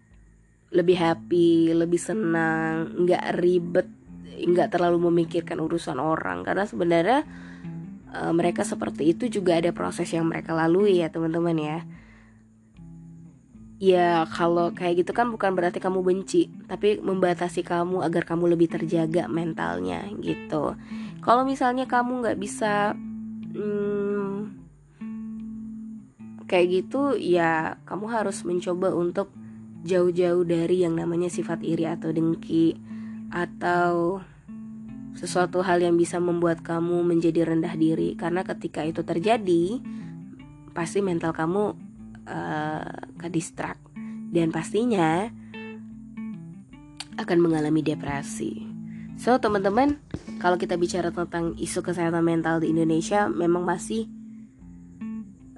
lebih 0.69 0.97
happy 0.99 1.71
lebih 1.71 1.97
senang 1.97 3.05
nggak 3.07 3.39
ribet 3.39 3.87
nggak 4.35 4.69
terlalu 4.69 5.09
memikirkan 5.09 5.57
urusan 5.57 5.97
orang. 5.97 6.45
Karena 6.45 6.69
sebenarnya 6.69 7.25
uh, 8.15 8.31
mereka 8.31 8.63
seperti 8.63 9.11
itu 9.11 9.27
juga 9.27 9.59
ada 9.59 9.75
proses 9.75 10.07
yang 10.15 10.25
mereka 10.31 10.55
lalui 10.55 11.03
ya 11.03 11.11
teman-teman 11.11 11.57
ya. 11.59 11.79
Ya 13.75 14.23
kalau 14.31 14.71
kayak 14.71 15.03
gitu 15.03 15.11
kan 15.11 15.27
bukan 15.27 15.51
berarti 15.51 15.83
kamu 15.83 15.99
benci 15.99 16.47
tapi 16.63 16.95
membatasi 17.03 17.59
kamu 17.59 18.07
agar 18.07 18.23
kamu 18.23 18.55
lebih 18.55 18.71
terjaga 18.71 19.27
mentalnya 19.27 20.07
gitu. 20.23 20.79
Kalau 21.19 21.43
misalnya 21.43 21.83
kamu 21.83 22.23
nggak 22.23 22.39
bisa 22.39 22.95
hmm, 23.51 24.55
kayak 26.47 26.67
gitu 26.71 27.19
ya 27.19 27.75
kamu 27.83 28.05
harus 28.07 28.45
mencoba 28.47 28.95
untuk 28.95 29.33
jauh-jauh 29.85 30.47
dari 30.47 30.81
yang 30.81 30.97
namanya 30.97 31.29
sifat 31.29 31.61
iri 31.61 31.85
atau 31.85 32.09
dengki 32.09 32.73
atau 33.29 34.21
sesuatu 35.15 35.63
hal 35.63 35.79
yang 35.79 35.95
bisa 35.95 36.19
membuat 36.19 36.61
kamu 36.61 37.01
menjadi 37.07 37.47
rendah 37.47 37.73
diri 37.79 38.19
karena 38.19 38.43
ketika 38.43 38.83
itu 38.83 39.01
terjadi 39.01 39.79
pasti 40.75 40.99
mental 40.99 41.31
kamu 41.31 41.71
uh, 42.27 42.99
ke 43.15 43.27
distract 43.31 43.79
dan 44.35 44.51
pastinya 44.51 45.31
akan 47.15 47.37
mengalami 47.39 47.79
depresi. 47.79 48.67
So 49.15 49.39
teman-teman, 49.39 49.95
kalau 50.43 50.59
kita 50.59 50.75
bicara 50.75 51.15
tentang 51.15 51.55
isu 51.55 51.79
kesehatan 51.79 52.19
mental 52.19 52.59
di 52.59 52.75
Indonesia, 52.75 53.31
memang 53.31 53.63
masih 53.63 54.11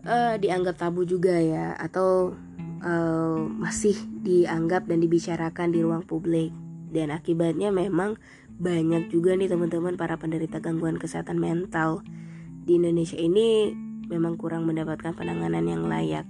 uh, 0.06 0.38
dianggap 0.38 0.78
tabu 0.78 1.02
juga 1.10 1.34
ya, 1.34 1.74
atau 1.74 2.38
uh, 2.86 3.42
masih 3.50 3.98
dianggap 4.22 4.86
dan 4.86 5.02
dibicarakan 5.02 5.74
di 5.74 5.82
ruang 5.82 6.06
publik. 6.06 6.54
Dan 6.94 7.10
akibatnya 7.10 7.74
memang 7.74 8.16
banyak 8.58 9.14
juga 9.14 9.38
nih 9.38 9.50
teman-teman 9.50 9.94
para 9.96 10.18
penderita 10.18 10.58
gangguan 10.58 10.98
kesehatan 10.98 11.38
mental. 11.38 12.02
Di 12.66 12.82
Indonesia 12.82 13.16
ini 13.16 13.72
memang 14.10 14.36
kurang 14.36 14.66
mendapatkan 14.66 15.14
penanganan 15.14 15.64
yang 15.70 15.86
layak. 15.86 16.26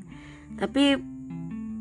Tapi 0.60 1.00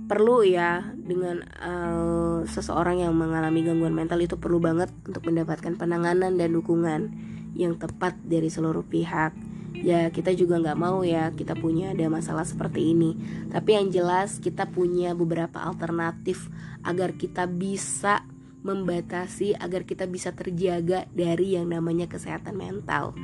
perlu 0.06 0.46
ya 0.46 0.94
dengan 0.94 1.42
uh, 1.58 2.46
seseorang 2.46 3.02
yang 3.02 3.12
mengalami 3.18 3.66
gangguan 3.66 3.90
mental 3.90 4.22
itu 4.22 4.38
perlu 4.38 4.62
banget 4.62 4.86
untuk 5.02 5.26
mendapatkan 5.26 5.74
penanganan 5.74 6.38
dan 6.38 6.54
dukungan 6.54 7.10
yang 7.58 7.74
tepat 7.74 8.14
dari 8.22 8.46
seluruh 8.46 8.86
pihak. 8.86 9.34
Ya 9.76 10.08
kita 10.08 10.32
juga 10.32 10.62
nggak 10.62 10.78
mau 10.78 11.04
ya 11.04 11.34
kita 11.34 11.58
punya 11.58 11.92
ada 11.92 12.06
masalah 12.06 12.46
seperti 12.46 12.94
ini. 12.94 13.18
Tapi 13.50 13.76
yang 13.76 13.90
jelas 13.90 14.38
kita 14.38 14.70
punya 14.70 15.12
beberapa 15.12 15.58
alternatif 15.58 16.48
agar 16.86 17.18
kita 17.18 17.50
bisa 17.50 18.22
membatasi 18.66 19.54
agar 19.54 19.86
kita 19.86 20.10
bisa 20.10 20.34
terjaga 20.34 21.06
dari 21.14 21.54
yang 21.54 21.70
namanya 21.70 22.10
kesehatan 22.10 22.58
mental. 22.58 23.14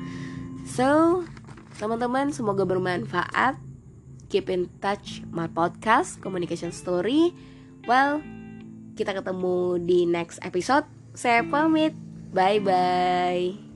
So 0.64 1.22
teman-teman 1.82 2.30
semoga 2.30 2.62
bermanfaat. 2.62 3.58
Keep 4.30 4.46
in 4.48 4.70
touch 4.80 5.20
my 5.28 5.50
podcast 5.50 6.22
communication 6.22 6.70
story. 6.70 7.34
Well 7.90 8.22
kita 8.94 9.18
ketemu 9.18 9.82
di 9.82 10.06
next 10.06 10.38
episode. 10.46 10.86
Saya 11.12 11.42
pamit. 11.42 11.92
Bye 12.32 12.62
bye 12.62 13.71